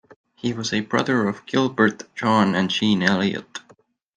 He 0.33 0.51
was 0.51 0.73
a 0.73 0.79
brother 0.79 1.27
of 1.27 1.45
Gilbert, 1.45 2.05
John, 2.15 2.55
and 2.55 2.71
Jean 2.71 3.03
Elliot. 3.03 3.59